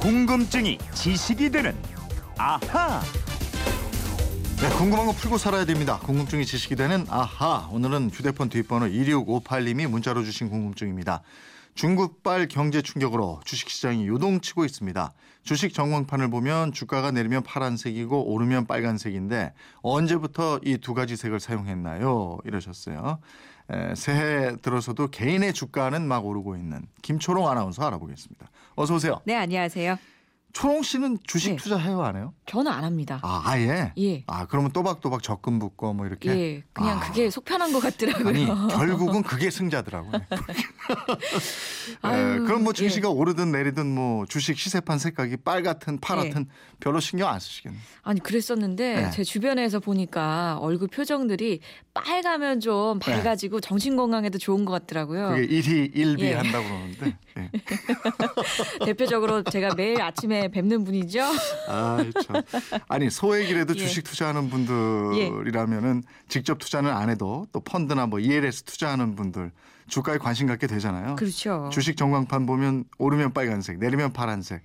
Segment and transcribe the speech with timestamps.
[0.00, 1.74] 궁금증이 지식이 되는
[2.36, 3.00] 아하.
[4.60, 5.98] 네, 궁금한 거 풀고 살아야 됩니다.
[5.98, 7.68] 궁금증이 지식이 되는 아하.
[7.72, 11.22] 오늘은 휴대폰 뒷번호 2658님이 문자로 주신 궁금증입니다.
[11.74, 15.12] 중국발 경제 충격으로 주식시장이 요동치고 있습니다.
[15.44, 19.52] 주식 전광판을 보면 주가가 내리면 파란색이고 오르면 빨간색인데
[19.82, 22.38] 언제부터 이 두 가지 색을 사용했나요?
[22.44, 23.18] 이러셨어요.
[23.70, 28.50] 에, 새해 들어서도 개인의 주가는 막 오르고 있는 김초롱 아나운서 알아보겠습니다.
[28.76, 29.20] 어서 오세요.
[29.24, 29.98] 네, 안녕하세요.
[30.52, 31.56] 초롱 씨는 주식 네.
[31.56, 32.32] 투자해요, 안 해요?
[32.46, 33.20] 저는 안 합니다.
[33.22, 33.92] 아, 아예?
[33.98, 34.24] 예.
[34.26, 36.30] 아, 그러면 또박또박 적금 붙고 뭐 이렇게?
[36.30, 37.00] 예, 그냥 아.
[37.00, 38.28] 그게 속 편한 것 같더라고요.
[38.28, 40.12] 아니 결국은 그게 승자더라고요.
[42.02, 42.78] 아유, 에, 그럼 뭐 예.
[42.78, 46.32] 증시가 오르든 내리든 뭐 주식 시세판 색깔이 빨 같은 파 예.
[46.80, 47.76] 별로 신경 안 쓰시겠네.
[48.02, 49.10] 아니 그랬었는데 네.
[49.10, 51.60] 제 주변에서 보니까 얼굴 표정들이
[51.92, 55.30] 빨가면 좀 밝아지고 정신 건강에도 좋은 것 같더라고요.
[55.30, 56.34] 그게 일희 일비 예.
[56.34, 57.18] 한다고 그러는데.
[58.80, 58.84] 예.
[58.86, 61.20] 대표적으로 제가 매일 아침에 뵙는 분이죠.
[61.68, 62.42] 아 참.
[62.88, 63.78] 아니 소액이라도 예.
[63.78, 69.50] 주식 투자하는 분들이라면은 직접 투자는 안 해도 또 펀드나 뭐 ELS 투자하는 분들
[69.88, 71.16] 주가에 관심 갖게 되잖아요.
[71.16, 71.70] 그렇죠.
[71.72, 74.62] 주식 전광판 보면 오르면 빨간색, 내리면 파란색.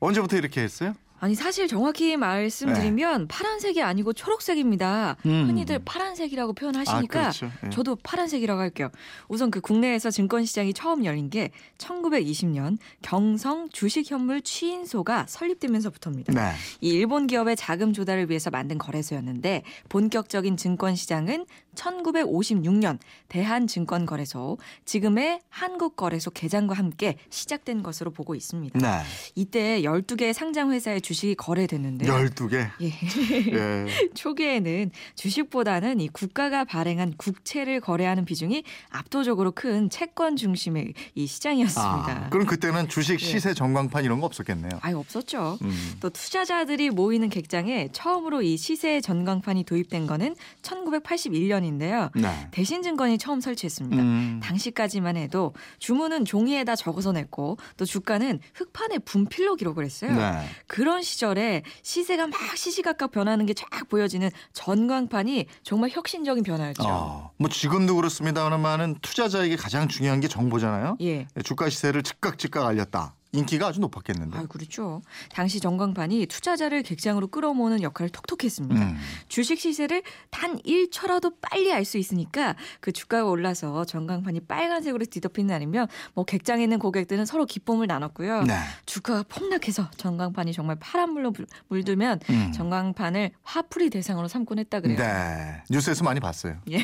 [0.00, 0.94] 언제부터 이렇게 했어요?
[1.24, 5.16] 아니 사실 정확히 말씀드리면 파란색이 아니고 초록색입니다.
[5.22, 5.30] 네.
[5.30, 5.48] 음.
[5.48, 7.50] 흔히들 파란색이라고 표현하시니까 아, 그렇죠.
[7.64, 7.70] 예.
[7.70, 8.90] 저도 파란색이라고 할게요.
[9.28, 16.34] 우선 그 국내에서 증권 시장이 처음 열린 게 1920년 경성 주식현물 취인소가 설립되면서부터입니다.
[16.34, 16.52] 네.
[16.82, 26.30] 이 일본 기업의 자금 조달을 위해서 만든 거래소였는데 본격적인 증권 시장은 1956년 대한증권거래소 지금의 한국거래소
[26.30, 28.78] 개장과 함께 시작된 것으로 보고 있습니다.
[28.78, 29.02] 네.
[29.34, 32.12] 이때 12개의 상장 회사의 주 식이 거래됐는데요.
[32.12, 32.70] 12개.
[32.82, 32.86] 예.
[32.86, 33.86] 예.
[34.14, 42.26] 초기에는 주식보다는 이 국가가 발행한 국채를 거래하는 비중이 압도적으로 큰 채권 중심의 이 시장이었습니다.
[42.26, 43.24] 아, 그럼 그때는 주식 예.
[43.24, 44.72] 시세 전광판 이런 거 없었겠네요.
[44.82, 45.58] 아예 없었죠.
[45.62, 45.94] 음.
[46.00, 52.10] 또 투자자들이 모이는 객장에 처음으로 이 시세 전광판이 도입된 거는 1981년인데요.
[52.14, 52.48] 네.
[52.50, 54.02] 대신 증권이 처음 설치했습니다.
[54.02, 54.40] 음.
[54.42, 60.14] 당시까지만 해도 주문은 종이에다 적어서 냈고 또 주가는 흑판에 분필로 기록을 했어요.
[60.14, 60.46] 네.
[60.66, 66.82] 그런 시절에 시세가 막 시시각각 변하는 게 쫙 보여지는 전광판이 정말 혁신적인 변화였죠.
[66.84, 70.96] 어, 뭐 지금도 그렇습니다만은 투자자에게 가장 중요한 게 정보잖아요.
[71.02, 71.26] 예.
[71.44, 73.14] 주가 시세를 즉각 즉각 알렸다.
[73.38, 74.38] 인기가 아주 높았겠는데.
[74.38, 75.02] 아, 그렇죠.
[75.32, 78.80] 당시 전광판이 투자자를 객장으로 끌어모으는 역할을 톡톡했습니다.
[78.82, 78.96] 음.
[79.28, 85.86] 주식 시세를 단 1초라도 빨리 알 수 있으니까 그 주가가 올라서 전광판이 빨간색으로 뒤덮이는 날이면
[86.14, 88.44] 뭐 객장에 있는 고객들은 서로 기쁨을 나눴고요.
[88.44, 88.54] 네.
[88.86, 92.52] 주가가 폭락해서 전광판이 정말 파란물로 물- 물들면 음.
[92.52, 94.96] 전광판을 화풀이 대상으로 삼곤 했다 그래요.
[94.98, 95.62] 네.
[95.68, 96.56] 뉴스에서 많이 봤어요.
[96.70, 96.82] 예.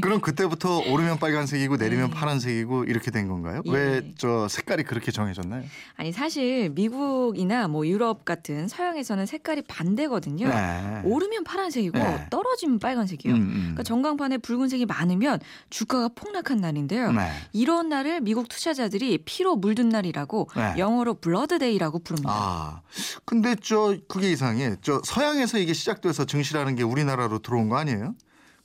[0.00, 2.16] 그럼 그때부터 오르면 빨간색이고 내리면 네.
[2.16, 3.62] 파란색이고 이렇게 된 건가요?
[3.66, 3.70] 예.
[3.70, 5.62] 왜 저 색깔이 그렇게 정해졌나요?
[5.96, 10.48] 아니 사실 미국이나 뭐 유럽 같은 서양에서는 색깔이 반대거든요.
[10.48, 11.02] 네.
[11.04, 12.26] 오르면 파란색이고 네.
[12.30, 13.36] 떨어지면 빨간색이에요.
[13.36, 13.58] 음, 음.
[13.60, 17.12] 그러니까 전광판에 붉은색이 많으면 주가가 폭락한 날인데요.
[17.12, 17.30] 네.
[17.52, 20.74] 이런 날을 미국 투자자들이 피로 물든 날이라고 네.
[20.78, 22.32] 영어로 blood day라고 부릅니다.
[22.32, 22.82] 아,
[23.24, 24.76] 근데 저 그게 이상해.
[24.82, 28.14] 저 서양에서 이게 시작돼서 증시라는 게 우리나라로 들어온 거 아니에요?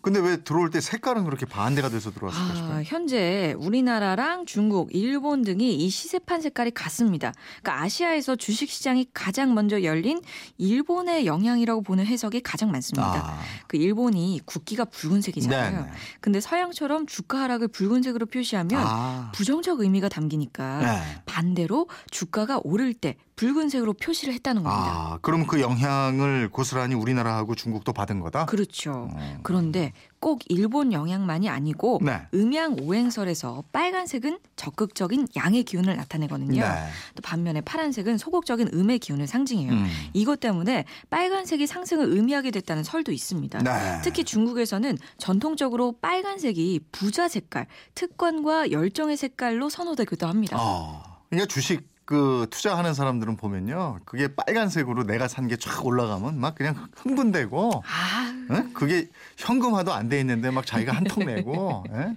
[0.05, 2.83] 근데 왜 들어올 때 색깔은 그렇게 반대가 돼서 들어왔을까 아, 싶어요.
[2.85, 7.33] 현재 우리나라랑 중국, 일본 등이 이 시세판 색깔이 같습니다.
[7.63, 10.21] 그러니까 아시아에서 주식 시장이 가장 먼저 열린
[10.59, 13.31] 일본의 영향이라고 보는 해석이 가장 많습니다.
[13.31, 15.71] 아, 그 일본이 국기가 붉은색이잖아요.
[15.71, 15.91] 네, 네.
[16.21, 21.21] 근데 서양처럼 주가 하락을 붉은색으로 표시하면 아, 부정적 의미가 담기니까 네.
[21.25, 24.91] 반대로 주가가 오를 때 붉은색으로 표시를 했다는 겁니다.
[24.91, 28.45] 아, 그럼 그 영향을 고스란히 우리나라하고 중국도 받은 거다?
[28.45, 29.09] 그렇죠.
[29.11, 29.39] 어.
[29.43, 32.21] 그런데 꼭 일본 영향만이 아니고 네.
[32.33, 36.61] 음양 오행설에서 빨간색은 적극적인 양의 기운을 나타내거든요.
[36.61, 36.67] 네.
[37.13, 39.71] 또 반면에 파란색은 소극적인 음의 기운을 상징해요.
[39.71, 39.87] 음.
[40.13, 43.59] 이것 때문에 빨간색이 상승을 의미하게 됐다는 설도 있습니다.
[43.59, 44.01] 네.
[44.03, 50.57] 특히 중국에서는 전통적으로 빨간색이 부자 색깔, 특권과 열정의 색깔로 선호되기도 합니다.
[50.59, 56.53] 어, 그러니까 주식 그 투자하는 사람들은 보면요, 그게 빨간색으로 내가 산 게 쫙 올라가면 막
[56.55, 58.65] 그냥 흥분되고, 아, 예?
[58.73, 62.15] 그게 현금화도 안 돼 있는데 막 자기가 한 통 내고, 예?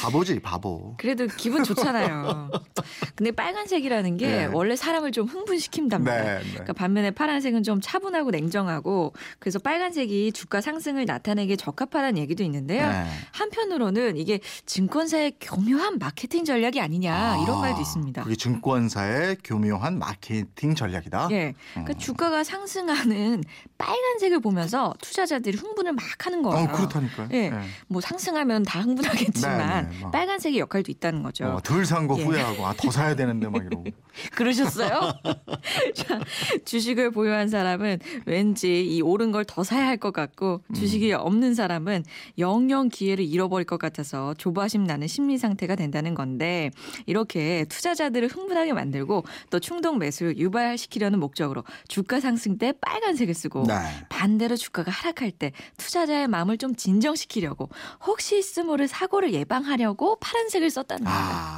[0.00, 0.94] 바보지 바보.
[0.98, 2.50] 그래도 기분 좋잖아요.
[3.14, 4.44] 근데 빨간색이라는 게 네.
[4.46, 6.22] 원래 사람을 좀 흥분시킨답니다.
[6.22, 6.50] 네, 네.
[6.50, 12.88] 그러니까 반면에 파란색은 좀 차분하고 냉정하고 그래서 빨간색이 주가 상승을 나타내기에 적합하다는 얘기도 있는데요.
[12.88, 13.06] 네.
[13.32, 18.22] 한편으로는 이게 증권사의 교묘한 마케팅 전략이 아니냐 이런 아, 말도 있습니다.
[18.22, 21.28] 그게 증권사의 교묘한 마케팅 전략이다.
[21.32, 21.54] 예.
[21.72, 21.98] 그러니까 어.
[21.98, 23.42] 주가가 상승하는
[23.78, 26.68] 빨간색을 보면서 투자자들이 흥분을 막 하는 거예요.
[26.68, 27.28] 어, 그렇다니까요.
[27.32, 27.50] 예.
[27.50, 27.60] 네.
[27.88, 30.10] 뭐 상승하면 다 흥분하겠지만 약간 네, 막.
[30.12, 31.44] 빨간색의 역할도 있다는 거죠.
[31.46, 32.24] 어, 덜산거 예.
[32.24, 33.84] 후회하고 아더 사야 되는데 막 이러고.
[34.32, 35.12] 그러셨어요?
[35.94, 36.20] 자,
[36.64, 42.04] 주식을 보유한 사람은 왠지 이 오른 걸 더 사야 할 것 같고 주식이 없는 사람은
[42.38, 46.70] 영영 기회를 잃어버릴 것 같아서 조바심 나는 심리 상태가 된다는 건데
[47.06, 53.74] 이렇게 투자자들을 흥분하게 만들고 또 충동 매수를 유발시키려는 목적으로 주가 상승 때 빨간색을 쓰고 네.
[54.10, 57.70] 반대로 주가가 하락할 때 투자자의 마음을 좀 진정시키려고
[58.04, 61.24] 혹시 있으모를 사고를 예방 하려고 파란색을 썼다는 겁니다.
[61.28, 61.55] 아,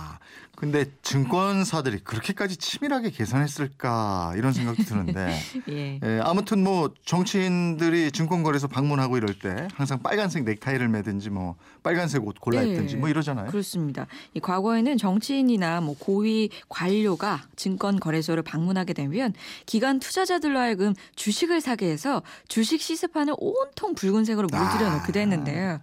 [0.58, 5.32] 근데 증권사들이 그렇게까지 치밀하게 계산했을까 이런 생각도 드는데.
[5.70, 6.00] 예.
[6.02, 12.40] 예, 아무튼 뭐 정치인들이 증권거래소 방문하고 이럴 때 항상 빨간색 넥타이를 매든지 뭐 빨간색 옷
[12.40, 12.70] 골라 네.
[12.70, 13.52] 입든지 뭐 이러잖아요.
[13.52, 14.08] 그렇습니다.
[14.34, 19.34] 이 과거에는 정치인이나 뭐 고위 관료가 증권 거래소를 방문하게 되면
[19.64, 25.22] 기관 투자자들로 하여금 주식을 사게 해서 주식 시세판을 온통 붉은색으로 물들여 놓기도 아.
[25.22, 25.78] 했는데요.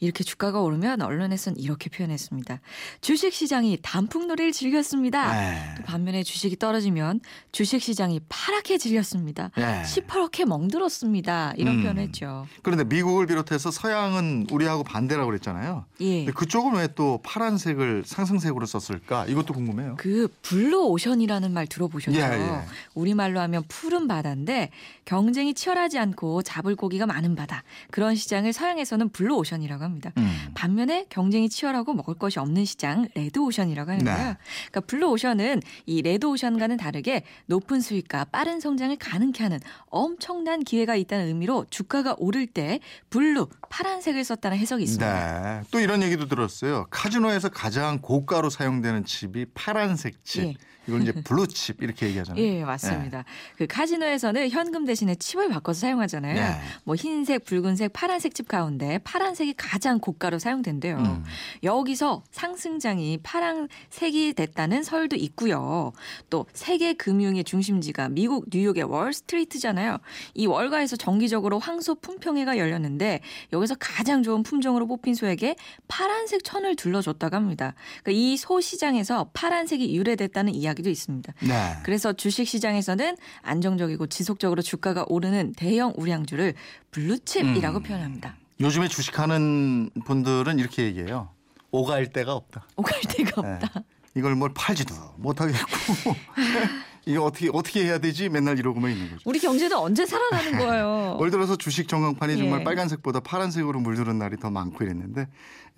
[0.00, 2.60] 이렇게 주가가 오르면 언론에서는 이렇게 표현했습니다.
[3.00, 5.32] 주식 시장이 단풍 놀이를 즐겼습니다.
[5.32, 5.74] 네.
[5.76, 7.20] 또 반면에 주식이 떨어지면
[7.52, 9.50] 주식 시장이 파랗게 질렸습니다.
[9.56, 9.84] 네.
[9.84, 11.54] 시퍼렇게 멍들었습니다.
[11.56, 11.82] 이런 음.
[11.82, 12.46] 표현을 했죠.
[12.62, 15.84] 그런데 미국을 비롯해서 서양은 우리하고 반대라고 그랬잖아요.
[16.00, 16.24] 예.
[16.26, 19.26] 그쪽은 왜 또 파란색을 상승색으로 썼을까?
[19.26, 19.94] 이것도 궁금해요.
[19.98, 22.18] 그 블루 오션이라는 말 들어보셨죠?
[22.18, 22.60] 예, 예.
[22.94, 24.70] 우리말로 하면 푸른 바다인데
[25.04, 27.62] 경쟁이 치열하지 않고 잡을 고기가 많은 바다.
[27.92, 30.12] 그런 시장을 서양에서는 블루 오션이라고 합니다.
[30.18, 30.48] 음.
[30.54, 34.28] 반면에 경쟁이 치열하고 먹을 것이 없는 시장 레드 오션이라고 하는데요.
[34.28, 34.36] 네.
[34.70, 40.96] 그러니까 블루 오션은 이 레드 오션과는 다르게 높은 수익과 빠른 성장을 가능케 하는 엄청난 기회가
[40.96, 45.60] 있다는 의미로 주가가 오를 때 blue 파란색을 썼다는 해석이 있습니다.
[45.60, 45.66] 네.
[45.70, 46.86] 또 이런 얘기도 들었어요.
[46.90, 50.44] 카지노에서 가장 고가로 사용되는 칩이 파란색 칩.
[50.44, 50.54] 예.
[50.88, 52.42] 이걸 이제 블루칩 이렇게 얘기하잖아요.
[52.42, 53.24] 예, 맞습니다.
[53.56, 56.34] 그 카지노에서는 현금 대신에 칩을 바꿔서 사용하잖아요.
[56.34, 56.60] 네.
[56.84, 60.96] 뭐 흰색, 붉은색, 파란색 칩 가운데 파란색이 가장 고가로 사용된대요.
[60.96, 61.24] 음.
[61.62, 65.92] 여기서 상승장이 파란색이 됐다는 설도 있고요.
[66.30, 69.98] 또 세계 금융의 중심지가 미국 뉴욕의 월스트리트잖아요.
[70.34, 73.20] 이 월가에서 정기적으로 황소 품평회가 열렸는데
[73.52, 75.56] 여기서 가장 좋은 품종으로 뽑힌 소에게
[75.86, 77.74] 파란색 천을 둘러줬다고 합니다.
[78.02, 81.32] 그러니까 이 소 시장에서 파란색이 유래됐다는 이야기도 있습니다.
[81.40, 81.76] 네.
[81.82, 86.54] 그래서 주식 시장에서는 안정적이고 지속적으로 주가가 오르는 대형 우량주를
[86.90, 87.82] 블루칩이라고 음.
[87.82, 88.36] 표현합니다.
[88.60, 91.30] 요즘에 주식하는 분들은 이렇게 얘기해요.
[91.70, 92.66] 오갈 데가 없다.
[92.76, 93.48] 오갈 데가 네.
[93.54, 93.82] 없다.
[94.16, 95.58] 이걸 뭘 팔지도 못하겠고
[97.06, 98.28] 이거 어떻게 어떻게 해야 되지?
[98.28, 99.22] 맨날 이러고만 있는 거죠.
[99.24, 101.16] 우리 경제는 언제 살아나는 거예요?
[101.18, 102.64] 올 들어서 주식 전광판이 정말 예.
[102.64, 105.28] 빨간색보다 파란색으로 물드는 날이 더 많고 이랬는데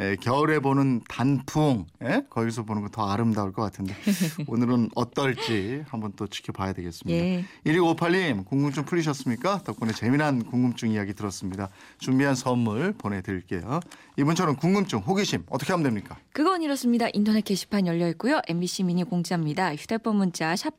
[0.00, 2.22] 에, 겨울에 보는 단풍 에?
[2.30, 3.94] 거기서 보는 거 더 아름다울 것 같은데
[4.48, 7.24] 오늘은 어떨지 한번 또 지켜봐야 되겠습니다.
[7.24, 7.44] 예.
[7.66, 9.62] 1258님 궁금증 풀리셨습니까?
[9.64, 11.68] 덕분에 재미난 궁금증 이야기 들었습니다.
[11.98, 13.78] 준비한 선물 보내드릴게요.
[14.18, 16.16] 이분처럼 궁금증 호기심 어떻게 하면 됩니까?
[16.32, 17.06] 그건 이렇습니다.
[17.12, 18.40] 인터넷 게시판 열려 있고요.
[18.48, 19.74] MBC 미니 공짜입니다.
[19.76, 20.76] 휴대폰 문자 샵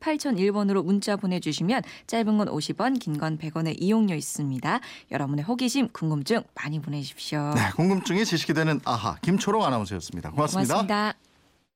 [0.50, 4.80] 8001번으로 문자 보내주시면 짧은 건 50원, 긴 건 100원의 이용료 있습니다.
[5.12, 7.52] 여러분의 호기심, 궁금증 많이 보내주십시오.
[7.54, 10.30] 네, 궁금증이 지식이 되는 아하 김초롱 아나운서였습니다.
[10.30, 10.74] 고맙습니다.
[10.74, 11.31] 고맙습니다.